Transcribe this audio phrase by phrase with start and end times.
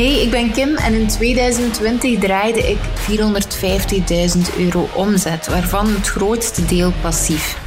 [0.00, 2.78] Hey, ik ben Kim en in 2020 draaide ik
[4.36, 7.58] 450.000 euro omzet, waarvan het grootste deel passief.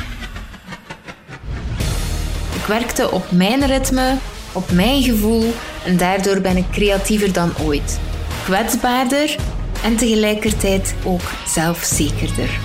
[2.55, 4.18] Ik werkte op mijn ritme,
[4.52, 5.54] op mijn gevoel
[5.86, 8.00] en daardoor ben ik creatiever dan ooit.
[8.43, 9.36] Kwetsbaarder
[9.84, 12.59] en tegelijkertijd ook zelfzekerder.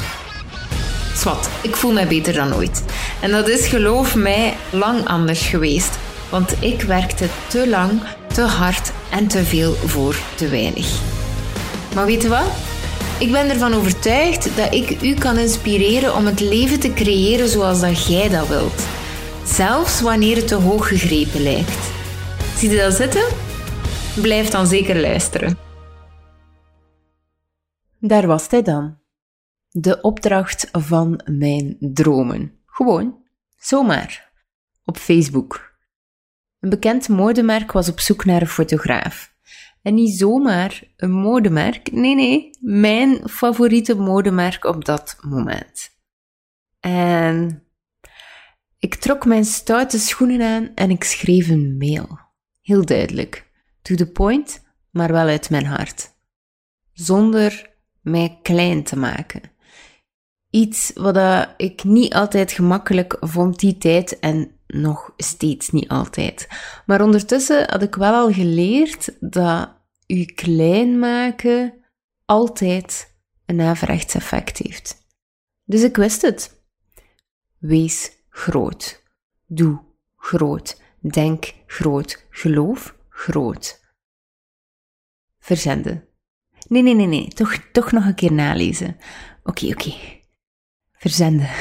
[1.15, 2.85] Swat, ik voel mij beter dan ooit.
[3.21, 5.99] En dat is, geloof mij, lang anders geweest.
[6.31, 8.01] Want ik werkte te lang,
[8.39, 11.01] te hard en te veel voor te weinig.
[11.95, 12.51] Maar weet je wat?
[13.21, 17.81] Ik ben ervan overtuigd dat ik u kan inspireren om het leven te creëren zoals
[17.81, 18.87] dat jij dat wilt.
[19.45, 21.91] Zelfs wanneer het te hoog gegrepen lijkt.
[22.57, 23.25] Zie je dat zitten?
[24.23, 25.59] Blijf dan zeker luisteren.
[28.01, 28.99] Daar was hij dan.
[29.69, 32.53] De opdracht van mijn dromen.
[32.67, 33.23] Gewoon,
[33.57, 34.33] zomaar.
[34.85, 35.68] Op Facebook.
[36.61, 39.37] Een bekend modemerk was op zoek naar een fotograaf.
[39.83, 45.91] En niet zomaar een modemerk, nee, nee, mijn favoriete modemerk op dat moment.
[46.81, 47.63] En
[48.79, 52.19] ik trok mijn stoute schoenen aan en ik schreef een mail.
[52.61, 53.51] Heel duidelijk.
[53.83, 56.11] To the point, maar wel uit mijn hart.
[56.93, 59.41] Zonder mij klein te maken.
[60.51, 66.49] Iets wat ik niet altijd gemakkelijk vond die tijd en nog steeds niet altijd.
[66.87, 71.75] Maar ondertussen had ik wel al geleerd dat u klein maken
[72.25, 73.17] altijd
[73.47, 75.07] een averechts effect heeft.
[75.65, 76.63] Dus ik wist het.
[77.59, 79.03] Wees groot.
[79.47, 79.81] Doe
[80.17, 80.81] groot.
[81.01, 82.27] Denk groot.
[82.31, 83.81] Geloof groot.
[85.39, 86.09] Verzenden.
[86.69, 87.29] Nee, nee, nee, nee.
[87.29, 88.97] Toch, toch nog een keer nalezen.
[89.43, 89.95] Oké, oké.
[90.93, 91.49] Verzenden.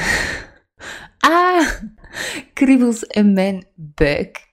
[2.58, 4.52] Kriebels in mijn buik.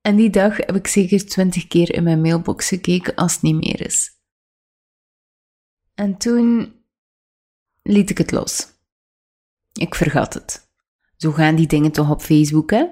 [0.00, 3.54] En die dag heb ik zeker twintig keer in mijn mailbox gekeken als het niet
[3.54, 4.20] meer is.
[5.94, 6.74] En toen
[7.82, 8.66] liet ik het los.
[9.72, 10.70] Ik vergat het.
[11.16, 12.86] Zo gaan die dingen toch op Facebook, hè?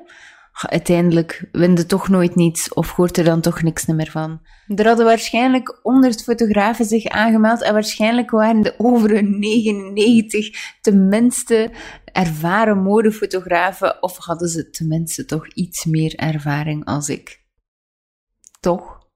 [0.66, 4.40] Uiteindelijk winde toch nooit niets of hoort er dan toch niks meer van.
[4.66, 11.70] Er hadden waarschijnlijk 100 fotografen zich aangemeld en waarschijnlijk waren de over 99 tenminste
[12.04, 17.46] ervaren modefotografen of hadden ze tenminste toch iets meer ervaring als ik.
[18.60, 19.06] Toch?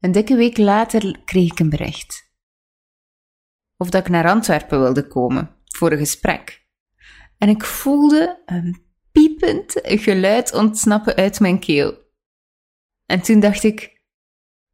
[0.00, 2.34] Een dikke week later kreeg ik een bericht.
[3.76, 6.65] Of dat ik naar Antwerpen wilde komen voor een gesprek.
[7.38, 12.04] En ik voelde een piepend geluid ontsnappen uit mijn keel.
[13.06, 14.02] En toen dacht ik,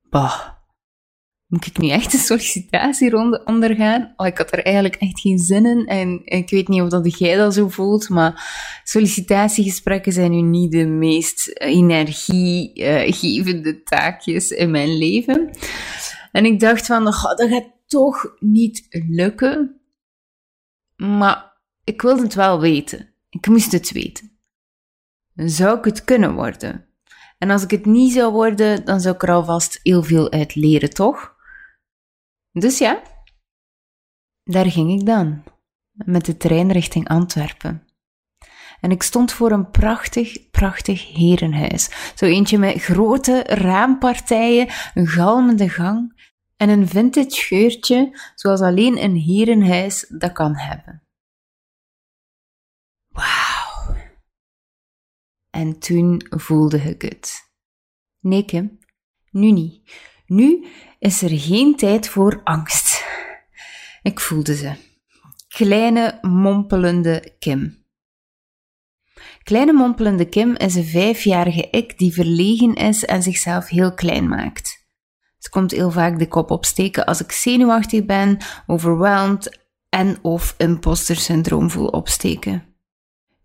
[0.09, 0.49] bah,
[1.47, 4.13] moet ik nu echt een sollicitatieronde ondergaan?
[4.17, 7.19] Oh, ik had er eigenlijk echt geen zin in en ik weet niet of dat
[7.19, 8.51] jij dat zo voelt, maar
[8.85, 15.51] sollicitatiegesprekken zijn nu niet de meest energiegevende taakjes in mijn leven.
[16.33, 19.81] En ik dacht van, oh, dat gaat toch niet lukken.
[20.97, 21.52] Maar
[21.85, 23.15] ik wilde het wel weten.
[23.29, 24.31] Ik moest het weten.
[25.35, 26.87] Zou ik het kunnen worden?
[27.39, 30.55] En als ik het niet zou worden, dan zou ik er alvast heel veel uit
[30.55, 31.35] leren, toch?
[32.53, 33.03] Dus ja,
[34.45, 35.43] daar ging ik dan,
[35.93, 37.87] met de trein richting Antwerpen.
[38.81, 42.13] En ik stond voor een prachtig, prachtig herenhuis.
[42.15, 49.17] Zo eentje met grote raampartijen, een galmende gang en een vintage geurtje, zoals alleen een
[49.17, 51.03] herenhuis dat kan hebben.
[53.13, 53.97] Wauw.
[55.51, 57.51] En toen voelde ik het.
[58.21, 58.79] Nee, Kim,
[59.31, 59.93] nu niet.
[60.27, 60.67] Nu
[60.99, 63.05] is er geen tijd voor angst.
[64.03, 64.73] Ik voelde ze.
[65.49, 67.85] Kleine, mompelende Kim.
[69.43, 74.87] Kleine mompelende Kim is een vijfjarige ik die verlegen is en zichzelf heel klein maakt.
[75.39, 81.17] Ze komt heel vaak de kop opsteken als ik zenuwachtig ben, overweldigd en of imposter
[81.17, 82.72] syndroom voel opsteken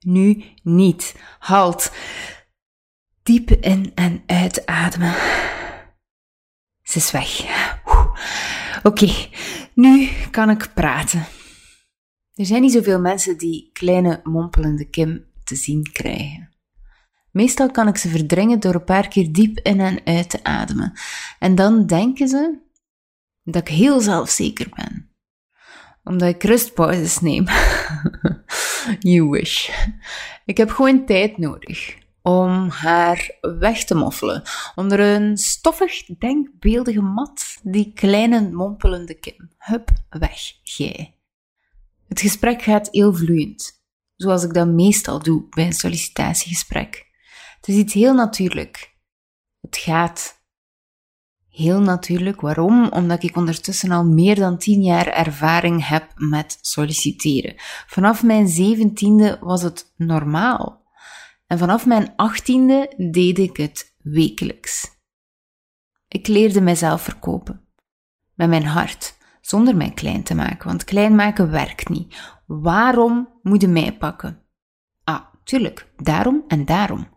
[0.07, 1.16] nu niet.
[1.40, 1.91] Halt.
[3.23, 5.14] Diep in en uitademen.
[6.82, 7.46] Ze is weg.
[8.84, 9.14] Oké,
[9.73, 11.26] nu kan ik praten.
[12.34, 16.55] Er zijn niet zoveel mensen die kleine mompelende Kim te zien krijgen.
[17.32, 20.93] Meestal kan ik ze verdringen door een paar keer diep in en uit te ademen.
[21.40, 22.59] En dan denken ze
[23.43, 25.07] dat ik heel zelfzeker ben.
[26.08, 27.46] Omdat ik rustpauzes neem.
[29.00, 29.70] You wish.
[30.46, 34.42] Ik heb gewoon tijd nodig om haar weg te moffelen
[34.76, 39.50] onder een stoffig, denkbeeldige mat, die kleine mompelende Kim.
[39.58, 41.16] Hup, weg, jij.
[42.08, 43.82] Het gesprek gaat heel vloeiend,
[44.16, 47.06] zoals ik dat meestal doe bij een sollicitatiegesprek.
[47.56, 48.96] Het is iets heel natuurlijk.
[49.62, 50.36] Het gaat.
[51.58, 52.42] Heel natuurlijk.
[52.42, 52.90] Waarom?
[52.90, 57.54] Omdat ik ondertussen al meer dan tien jaar ervaring heb met solliciteren.
[57.88, 60.86] Vanaf mijn zeventiende was het normaal.
[61.48, 64.98] En vanaf mijn achttiende deed ik het wekelijks.
[66.08, 67.68] Ik leerde mijzelf verkopen.
[68.34, 72.36] Met mijn hart, zonder mij klein te maken, want klein maken werkt niet.
[72.46, 74.44] Waarom moet mij pakken?
[75.04, 77.08] Ah, tuurlijk, daarom en daarom.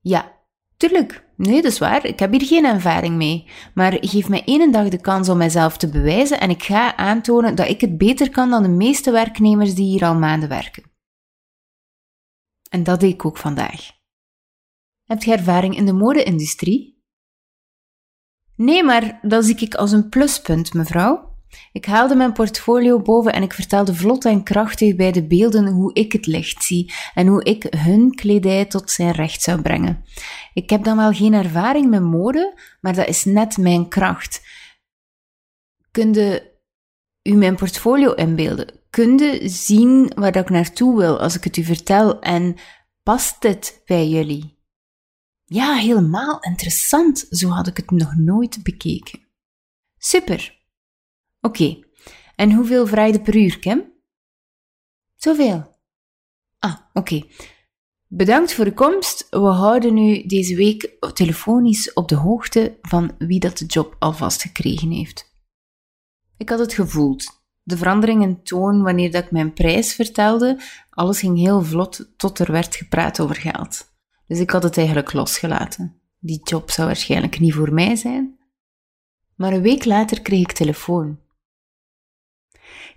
[0.00, 0.32] Ja,
[0.76, 3.46] tuurlijk, nee, dat is waar, ik heb hier geen ervaring mee.
[3.74, 7.54] Maar geef mij één dag de kans om mijzelf te bewijzen en ik ga aantonen
[7.54, 10.82] dat ik het beter kan dan de meeste werknemers die hier al maanden werken.
[12.70, 13.90] En dat deed ik ook vandaag.
[15.04, 17.02] Heb je ervaring in de mode-industrie?
[18.54, 21.27] Nee, maar dat zie ik als een pluspunt, mevrouw.
[21.72, 25.94] Ik haalde mijn portfolio boven en ik vertelde vlot en krachtig bij de beelden hoe
[25.94, 30.04] ik het licht zie en hoe ik hun kledij tot zijn recht zou brengen.
[30.54, 34.42] Ik heb dan wel geen ervaring met mode, maar dat is net mijn kracht.
[35.90, 36.56] Kunde
[37.22, 38.80] u mijn portfolio inbeelden?
[38.90, 42.56] Kunde zien waar ik naartoe wil als ik het u vertel en
[43.02, 44.56] past dit bij jullie?
[45.44, 47.26] Ja, helemaal interessant.
[47.30, 49.20] Zo had ik het nog nooit bekeken.
[49.98, 50.57] Super.
[51.48, 51.78] Oké,
[52.36, 53.92] en hoeveel vraag je per uur, Kim?
[55.16, 55.76] Zoveel.
[56.58, 57.22] Ah, oké.
[58.06, 59.26] Bedankt voor de komst.
[59.30, 64.42] We houden u deze week telefonisch op de hoogte van wie dat de job alvast
[64.42, 65.36] gekregen heeft.
[66.36, 67.42] Ik had het gevoeld.
[67.62, 70.60] De verandering in toon wanneer dat ik mijn prijs vertelde,
[70.90, 73.94] alles ging heel vlot tot er werd gepraat over geld.
[74.26, 76.00] Dus ik had het eigenlijk losgelaten.
[76.18, 78.38] Die job zou waarschijnlijk niet voor mij zijn.
[79.36, 81.26] Maar een week later kreeg ik telefoon.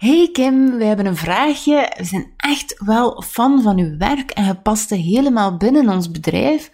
[0.02, 1.94] Hey Kim, we hebben een vraagje.
[1.98, 6.72] We zijn echt wel fan van uw werk en je paste helemaal binnen ons bedrijf.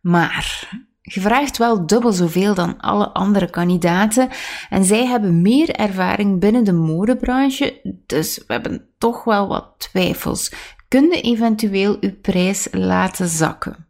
[0.00, 0.68] Maar
[1.00, 4.28] je vraagt wel dubbel zoveel dan alle andere kandidaten
[4.68, 10.52] en zij hebben meer ervaring binnen de modebranche, dus we hebben toch wel wat twijfels.
[10.88, 13.88] Kun je eventueel uw prijs laten zakken?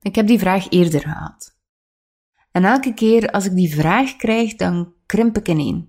[0.00, 1.56] Ik heb die vraag eerder gehad.
[2.50, 5.87] En elke keer als ik die vraag krijg, dan krimp ik ineen.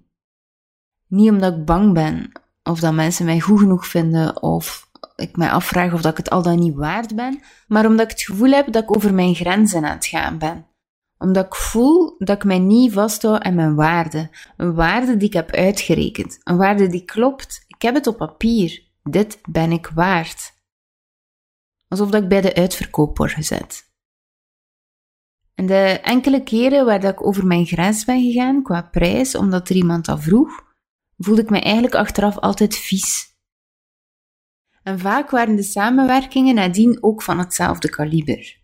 [1.09, 2.31] Niet omdat ik bang ben,
[2.63, 6.29] of dat mensen mij goed genoeg vinden, of ik mij afvraag of dat ik het
[6.29, 9.35] al dan niet waard ben, maar omdat ik het gevoel heb dat ik over mijn
[9.35, 10.67] grenzen aan het gaan ben.
[11.17, 14.29] Omdat ik voel dat ik mij niet vasthoud aan mijn waarde.
[14.57, 16.39] Een waarde die ik heb uitgerekend.
[16.43, 17.63] Een waarde die klopt.
[17.67, 18.83] Ik heb het op papier.
[19.03, 20.53] Dit ben ik waard.
[21.87, 23.91] Alsof dat ik bij de uitverkoop word gezet.
[25.55, 29.69] En de enkele keren waar dat ik over mijn grens ben gegaan qua prijs, omdat
[29.69, 30.68] er iemand dat vroeg,
[31.19, 33.37] voelde ik me eigenlijk achteraf altijd vies.
[34.83, 38.57] En vaak waren de samenwerkingen nadien ook van hetzelfde kaliber.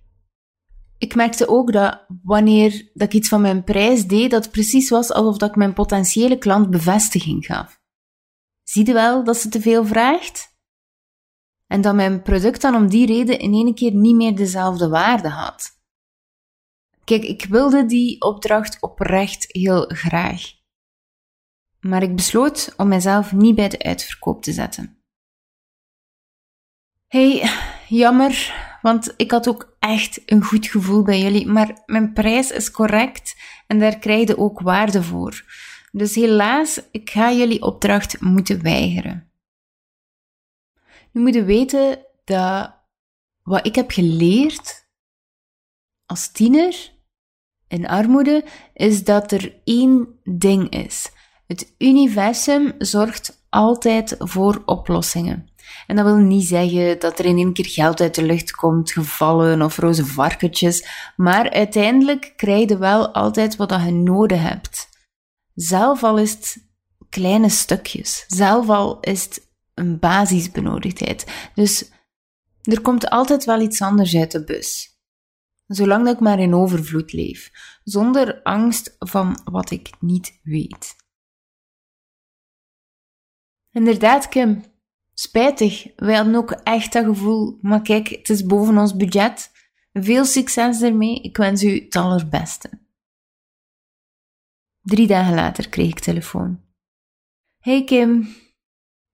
[0.98, 5.12] Ik merkte ook dat wanneer dat ik iets van mijn prijs deed, dat precies was
[5.12, 7.82] alsof dat ik mijn potentiële klant bevestiging gaf.
[8.64, 10.54] Zie je wel dat ze te veel vraagt?
[11.68, 15.30] En dat mijn product dan om die reden in één keer niet meer dezelfde waarde
[15.30, 15.72] had.
[17.04, 20.55] Kijk, ik wilde die opdracht oprecht heel graag.
[21.88, 24.98] Maar ik besloot om mezelf niet bij de uitverkoop te zetten.
[27.08, 27.50] Hey,
[27.88, 32.72] jammer, want ik had ook echt een goed gevoel bij jullie, maar mijn prijs is
[32.72, 33.36] correct
[33.68, 35.44] en daar krijg je ook waarde voor.
[35.92, 39.32] Dus helaas, ik ga jullie opdracht moeten weigeren.
[41.12, 42.76] Nu moet je weten dat
[43.42, 44.88] wat ik heb geleerd
[46.06, 46.92] als tiener
[47.68, 51.14] in armoede, is dat er één ding is.
[51.48, 55.50] Het universum zorgt altijd voor oplossingen.
[55.88, 58.92] En dat wil niet zeggen dat er in één keer geld uit de lucht komt,
[58.92, 64.90] gevallen of roze varkentjes, maar uiteindelijk krijg je wel altijd wat je nodig hebt.
[65.54, 66.64] Zelf al is het
[67.10, 71.50] kleine stukjes, zelf al is het een basisbenodigdheid.
[71.54, 71.92] Dus
[72.62, 74.94] er komt altijd wel iets anders uit de bus.
[75.68, 77.52] Zolang dat ik maar in overvloed leef,
[77.84, 80.96] zonder angst van wat ik niet weet.
[83.76, 84.64] Inderdaad, Kim.
[85.14, 89.52] Spijtig, wij hadden ook echt dat gevoel, maar kijk, het is boven ons budget.
[89.94, 92.70] Veel succes ermee, ik wens u het allerbeste.
[94.82, 96.62] Drie dagen later kreeg ik telefoon.
[97.58, 98.36] Hey Kim,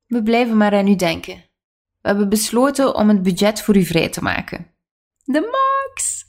[0.06, 1.36] we blijven maar aan u denken.
[2.02, 4.76] We hebben besloten om het budget voor u vrij te maken.
[5.24, 6.26] De max!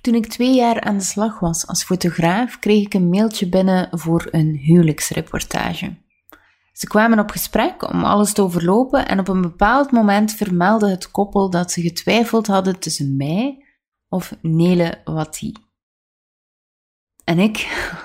[0.00, 3.88] Toen ik twee jaar aan de slag was als fotograaf, kreeg ik een mailtje binnen
[3.90, 5.96] voor een huwelijksreportage.
[6.72, 11.10] Ze kwamen op gesprek om alles te overlopen en op een bepaald moment vermeldde het
[11.10, 13.64] koppel dat ze getwijfeld hadden tussen mij
[14.08, 15.52] of Nele Watti.
[17.24, 17.56] En ik,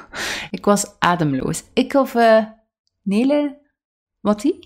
[0.57, 1.63] ik was ademloos.
[1.73, 2.45] Ik of uh,
[3.01, 3.59] Nele
[4.19, 4.59] Watti?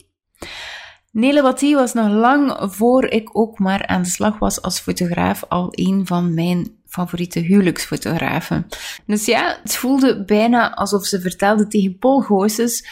[1.11, 5.43] Nele Watti was nog lang voor ik ook maar aan de slag was als fotograaf
[5.47, 8.67] al een van mijn favoriete huwelijksfotografen.
[9.05, 12.87] Dus ja, het voelde bijna alsof ze vertelde tegen Paul Goossens,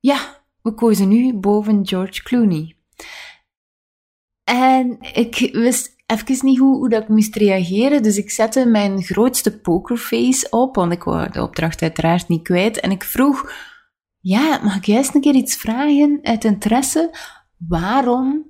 [0.00, 2.76] ja, we kozen nu boven George Clooney.
[4.44, 9.02] En ik wist even niet hoe, hoe dat ik moest reageren, dus ik zette mijn
[9.02, 12.80] grootste pokerface op, want ik wou de opdracht uiteraard niet kwijt.
[12.80, 13.52] En ik vroeg,
[14.20, 17.10] ja, mag ik juist een keer iets vragen uit interesse?
[17.68, 18.46] Waarom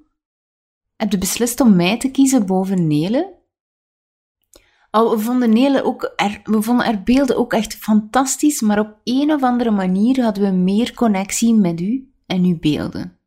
[0.96, 3.37] heb je beslist om mij te kiezen boven Nele?
[4.90, 9.00] Al, we vonden Nele ook er, we vonden haar beelden ook echt fantastisch, maar op
[9.04, 13.18] een of andere manier hadden we meer connectie met u en uw beelden.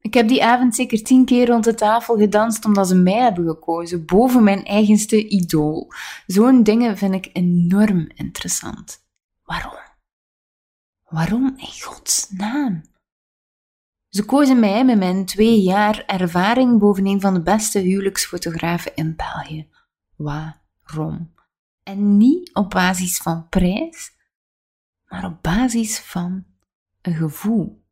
[0.00, 3.46] Ik heb die avond zeker tien keer rond de tafel gedanst omdat ze mij hebben
[3.46, 5.92] gekozen, boven mijn eigenste idool.
[6.26, 9.04] Zo'n dingen vind ik enorm interessant.
[9.44, 9.84] Waarom?
[11.08, 12.82] Waarom in godsnaam?
[14.08, 19.16] Ze kozen mij met mijn twee jaar ervaring boven een van de beste huwelijksfotografen in
[19.16, 19.68] België.
[20.16, 21.34] Waarom?
[21.82, 24.12] En niet op basis van prijs,
[25.08, 26.44] maar op basis van
[27.02, 27.84] een gevoel.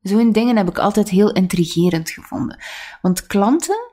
[0.00, 2.62] Zo'n dingen heb ik altijd heel intrigerend gevonden.
[3.02, 3.90] Want klanten,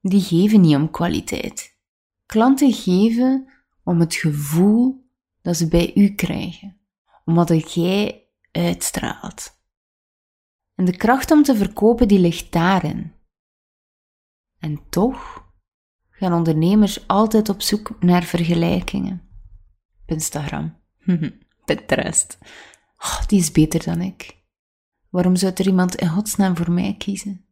[0.00, 1.78] die geven niet om kwaliteit.
[2.26, 3.52] Klanten geven
[3.84, 5.10] om het gevoel
[5.42, 6.80] dat ze bij u krijgen.
[7.24, 9.58] Om wat jij uitstraalt.
[10.74, 13.12] En de kracht om te verkopen, die ligt daarin.
[14.60, 15.48] En toch
[16.10, 19.22] gaan ondernemers altijd op zoek naar vergelijkingen.
[20.06, 20.76] Instagram,
[21.64, 22.38] Pinterest.
[22.98, 24.38] Oh, die is beter dan ik.
[25.08, 27.44] Waarom zou er iemand in godsnaam voor mij kiezen?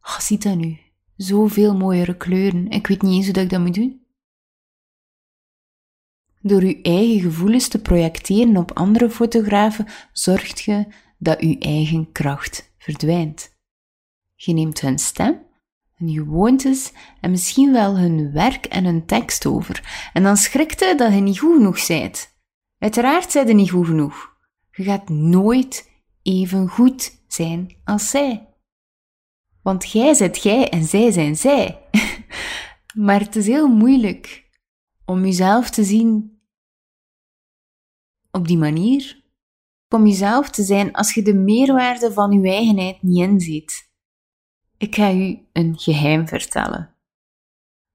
[0.00, 0.78] Oh, ziet dat nu.
[1.16, 2.68] Zoveel mooiere kleuren.
[2.68, 4.06] Ik weet niet eens hoe ik dat moet doen.
[6.40, 10.86] Door uw eigen gevoelens te projecteren op andere fotografen, zorgt je
[11.18, 13.56] dat uw eigen kracht verdwijnt.
[14.34, 15.46] Je neemt hun stem,
[16.02, 20.10] hun gewoontes en misschien wel hun werk en hun tekst over.
[20.12, 22.40] En dan schrikt je dat je niet goed genoeg bent.
[22.78, 24.36] Uiteraard zijn je niet goed genoeg.
[24.70, 25.90] Je gaat nooit
[26.22, 28.48] even goed zijn als zij.
[29.62, 31.88] Want jij zit jij en zij zijn zij.
[33.04, 34.50] maar het is heel moeilijk
[35.04, 36.40] om jezelf te zien
[38.30, 39.20] op die manier.
[39.88, 43.91] Om jezelf te zijn als je de meerwaarde van je eigenheid niet inziet.
[44.82, 46.94] Ik ga u een geheim vertellen.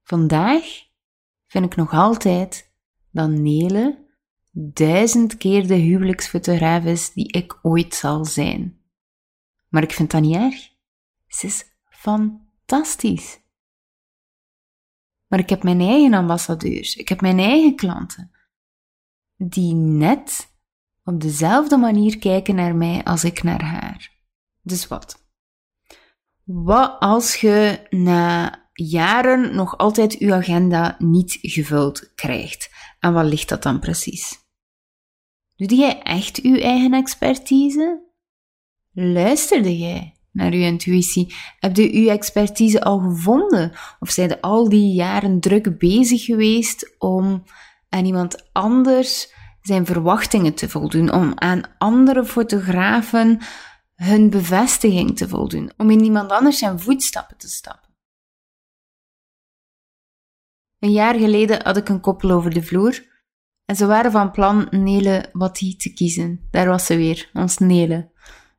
[0.04, 0.64] Vandaag
[1.46, 2.74] vind ik nog altijd
[3.12, 4.06] dat Nele
[4.52, 8.82] duizend keer de huwelijksfotograaf is die ik ooit zal zijn.
[9.70, 10.70] Maar ik vind dat niet erg.
[11.28, 13.40] Ze is fantastisch.
[15.28, 18.32] Maar ik heb mijn eigen ambassadeurs, ik heb mijn eigen klanten,
[19.36, 20.54] die net
[21.04, 24.12] op dezelfde manier kijken naar mij als ik naar haar.
[24.62, 25.27] Dus wat?
[26.48, 32.70] Wat als je na jaren nog altijd je agenda niet gevuld krijgt?
[33.00, 34.40] En wat ligt dat dan precies?
[35.56, 38.02] Doe jij echt uw eigen expertise?
[38.92, 41.36] Luisterde jij naar uw intuïtie?
[41.60, 43.72] Heb je uw expertise al gevonden?
[44.00, 47.44] Of zijn je al die jaren druk bezig geweest om
[47.90, 53.40] aan iemand anders zijn verwachtingen te voldoen, om aan andere fotografen
[53.98, 57.90] hun bevestiging te voldoen, om in iemand anders zijn voetstappen te stappen?
[60.80, 63.06] Een jaar geleden had ik een koppel over de vloer
[63.66, 66.48] en ze waren van plan Nele Watti te kiezen.
[66.52, 68.12] Daar was ze weer, ons Nele.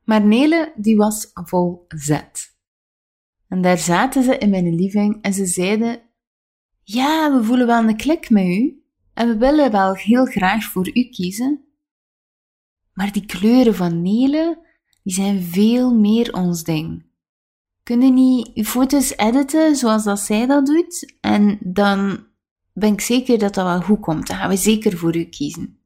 [0.03, 2.57] Maar Nele, die was vol zet.
[3.47, 6.01] En daar zaten ze in mijn living en ze zeiden,
[6.83, 10.87] ja, we voelen wel een klik met u en we willen wel heel graag voor
[10.87, 11.63] u kiezen.
[12.93, 14.67] Maar die kleuren van Nele,
[15.09, 17.05] die zijn veel meer ons ding.
[17.83, 22.27] Kunnen niet uw foto's editen zoals dat zij dat doet en dan
[22.73, 24.27] ben ik zeker dat dat wel goed komt.
[24.27, 25.79] Dan gaan we zeker voor u kiezen.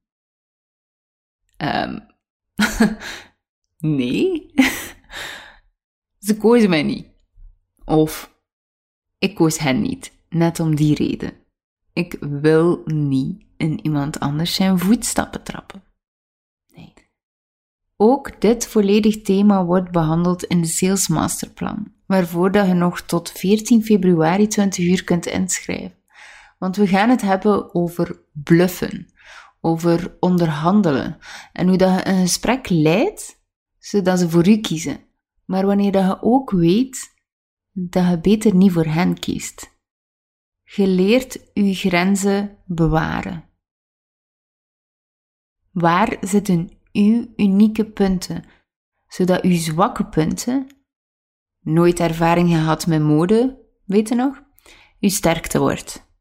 [1.58, 2.08] Um,
[3.98, 4.52] nee.
[6.26, 7.08] Ze kozen mij niet.
[7.86, 8.38] Of
[9.18, 10.12] ik koos hen niet.
[10.30, 11.34] Net om die reden.
[11.94, 15.93] Ik wil niet in iemand anders zijn voetstappen trappen.
[18.06, 23.32] Ook dit volledig thema wordt behandeld in de Sales Masterplan, waarvoor dat je nog tot
[23.32, 25.96] 14 februari 20 uur kunt inschrijven.
[26.60, 29.08] Want we gaan het hebben over bluffen.
[29.62, 31.18] over onderhandelen
[31.54, 33.44] en hoe dat je een gesprek leidt,
[33.80, 35.00] zodat ze voor u kiezen.
[35.46, 37.14] Maar wanneer dat je ook weet
[37.72, 39.78] dat je beter niet voor hen kiest.
[40.64, 43.44] Je leert je grenzen bewaren.
[45.72, 48.44] Waar zitten uw unieke punten,
[49.08, 50.68] zodat uw zwakke punten,
[51.60, 54.44] nooit ervaring gehad met mode, weet je nog,
[55.00, 56.12] uw sterkte wordt.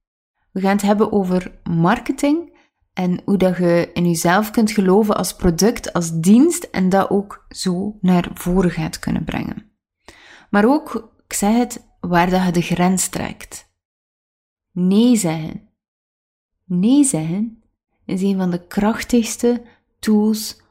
[0.50, 2.52] We gaan het hebben over marketing
[2.92, 7.44] en hoe dat je in jezelf kunt geloven als product, als dienst en dat ook
[7.48, 9.70] zo naar voren gaat kunnen brengen.
[10.50, 13.70] Maar ook, ik zeg het, waar dat je de grens trekt.
[14.72, 15.68] Nee zeggen.
[16.64, 17.62] Nee zeggen
[18.04, 19.62] is een van de krachtigste
[19.98, 20.61] tools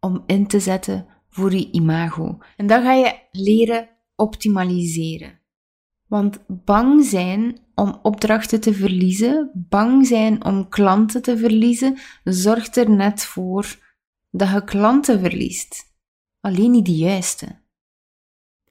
[0.00, 2.38] om in te zetten voor je imago.
[2.56, 5.40] En dat ga je leren optimaliseren.
[6.06, 12.90] Want bang zijn om opdrachten te verliezen, bang zijn om klanten te verliezen, zorgt er
[12.90, 13.78] net voor
[14.30, 15.94] dat je klanten verliest.
[16.40, 17.60] Alleen niet de juiste.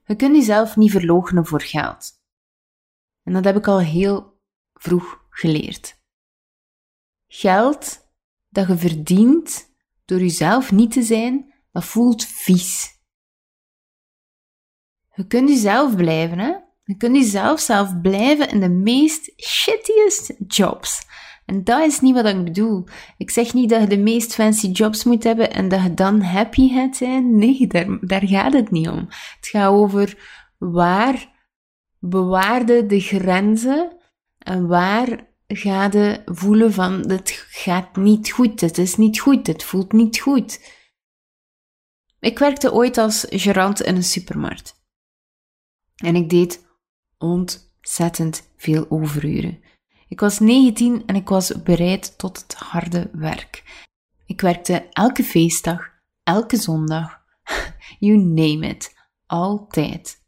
[0.04, 2.12] Je kunt jezelf niet verloochenen voor geld.
[3.22, 4.40] En dat heb ik al heel
[4.72, 6.02] vroeg geleerd.
[7.26, 8.08] Geld
[8.48, 9.69] dat je verdient
[10.10, 12.98] door jezelf niet te zijn, dat voelt vies.
[15.14, 16.52] Je kunt jezelf blijven, hè?
[16.84, 21.06] Je kunt jezelf zelf blijven in de meest shittiest jobs.
[21.46, 22.84] En dat is niet wat ik bedoel.
[23.16, 26.20] Ik zeg niet dat je de meest fancy jobs moet hebben en dat je dan
[26.20, 27.36] happy gaat zijn.
[27.36, 29.06] Nee, daar, daar gaat het niet om.
[29.36, 30.18] Het gaat over
[30.58, 31.28] waar
[31.98, 33.96] bewaarde de grenzen
[34.38, 39.64] en waar ga je voelen van, dit gaat niet goed, het is niet goed, het
[39.64, 40.78] voelt niet goed.
[42.20, 44.74] Ik werkte ooit als gerant in een supermarkt.
[45.96, 46.66] En ik deed
[47.18, 49.62] ontzettend veel overuren.
[50.08, 53.84] Ik was 19 en ik was bereid tot het harde werk.
[54.26, 55.88] Ik werkte elke feestdag,
[56.22, 57.18] elke zondag,
[57.98, 58.94] you name it,
[59.26, 60.18] altijd.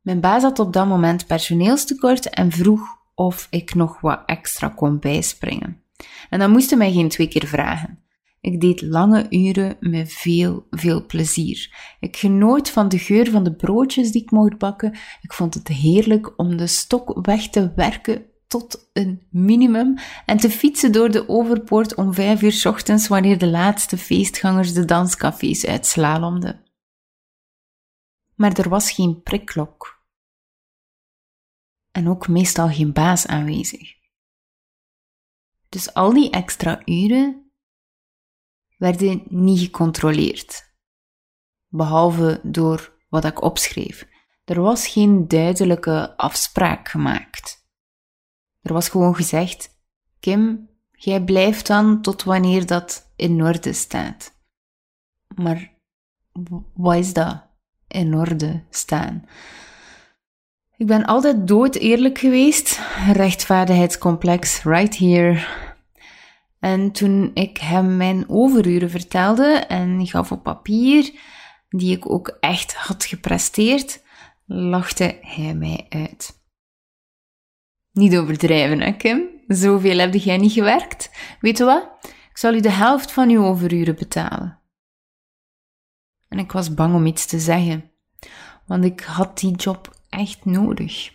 [0.00, 4.98] Mijn baas had op dat moment personeelstekort en vroeg of ik nog wat extra kon
[4.98, 5.82] bijspringen.
[6.30, 7.98] En dan moest hij mij geen twee keer vragen.
[8.40, 11.74] Ik deed lange uren met veel, veel plezier.
[12.00, 14.92] Ik genoot van de geur van de broodjes die ik mocht bakken.
[15.20, 20.50] Ik vond het heerlijk om de stok weg te werken tot een minimum en te
[20.50, 26.60] fietsen door de overpoort om vijf uur ochtends wanneer de laatste feestgangers de danscafés uitslalomden.
[28.34, 30.01] Maar er was geen prikklok
[31.92, 33.94] en ook meestal geen baas aanwezig.
[35.68, 37.52] Dus al die extra uren
[38.76, 40.74] werden niet gecontroleerd,
[41.68, 44.08] behalve door wat ik opschreef.
[44.44, 47.66] Er was geen duidelijke afspraak gemaakt.
[48.60, 49.70] Er was gewoon gezegd:
[50.20, 54.34] Kim, jij blijft dan tot wanneer dat in orde staat.
[55.34, 55.74] Maar
[56.74, 57.46] wat is dat?
[57.88, 59.24] In orde staan.
[60.76, 62.80] Ik ben altijd dood eerlijk geweest.
[63.12, 65.46] Rechtvaardigheidscomplex, right here.
[66.58, 71.12] En toen ik hem mijn overuren vertelde en gaf op papier,
[71.68, 74.02] die ik ook echt had gepresteerd,
[74.46, 76.40] lachte hij mij uit.
[77.92, 79.22] Niet overdrijven, hè, Kim?
[79.46, 81.10] Zoveel heb jij niet gewerkt.
[81.40, 81.88] Weet je wat?
[82.02, 84.58] Ik zal u de helft van uw overuren betalen.
[86.28, 87.90] En ik was bang om iets te zeggen,
[88.66, 91.12] want ik had die job echt nodig.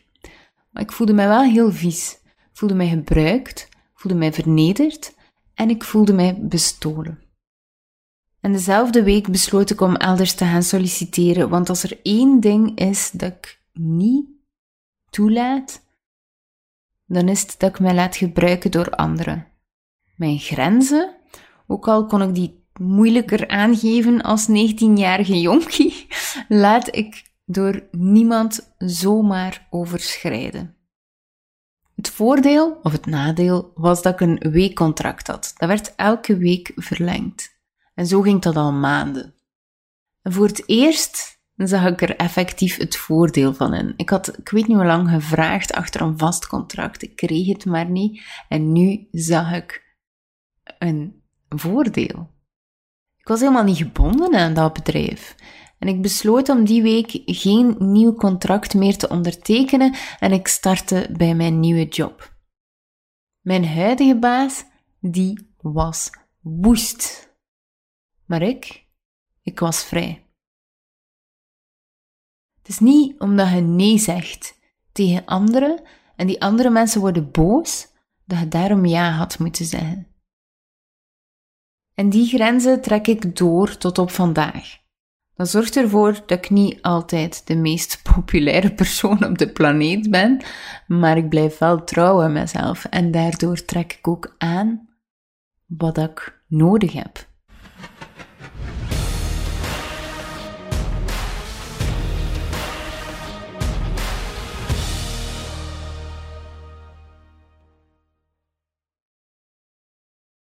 [0.71, 2.19] Maar ik voelde mij wel heel vies.
[2.23, 5.15] Ik voelde mij gebruikt, voelde mij vernederd
[5.53, 7.19] en ik voelde mij bestolen.
[8.39, 12.79] En dezelfde week besloot ik om elders te gaan solliciteren, want als er één ding
[12.79, 14.25] is dat ik niet
[15.09, 15.85] toelaat,
[17.05, 19.47] dan is het dat ik mij laat gebruiken door anderen.
[20.15, 21.15] Mijn grenzen,
[21.67, 26.07] ook al kon ik die moeilijker aangeven als 19-jarige jonkie,
[26.47, 30.75] laat ik door niemand zomaar overschrijden.
[31.95, 35.53] Het voordeel of het nadeel was dat ik een weekcontract had.
[35.57, 37.55] Dat werd elke week verlengd.
[37.93, 39.33] En zo ging dat al maanden.
[40.21, 43.93] En voor het eerst zag ik er effectief het voordeel van in.
[43.95, 47.03] Ik had, ik weet niet hoe lang, gevraagd achter een vast contract.
[47.03, 48.23] Ik kreeg het maar niet.
[48.47, 49.97] En nu zag ik
[50.79, 52.35] een voordeel.
[53.17, 55.35] Ik was helemaal niet gebonden aan dat bedrijf.
[55.79, 61.09] En ik besloot om die week geen nieuw contract meer te ondertekenen en ik startte
[61.17, 62.35] bij mijn nieuwe job.
[63.41, 64.65] Mijn huidige baas,
[64.99, 66.09] die was
[66.41, 67.31] woest.
[68.25, 68.87] Maar ik,
[69.41, 70.25] ik was vrij.
[72.57, 74.59] Het is niet omdat je nee zegt
[74.91, 75.81] tegen anderen
[76.15, 77.87] en die andere mensen worden boos,
[78.25, 80.07] dat je daarom ja had moeten zeggen.
[81.93, 84.85] En die grenzen trek ik door tot op vandaag.
[85.37, 90.41] Dat zorgt ervoor dat ik niet altijd de meest populaire persoon op de planeet ben,
[90.87, 94.89] maar ik blijf wel trouw aan mezelf en daardoor trek ik ook aan
[95.65, 97.27] wat ik nodig heb.